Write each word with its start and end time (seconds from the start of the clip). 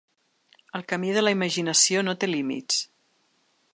El 0.79 0.85
camí 0.93 1.11
de 1.17 1.23
la 1.23 1.33
imaginació 1.35 2.03
no 2.07 2.17
té 2.25 2.31
límits. 2.33 2.81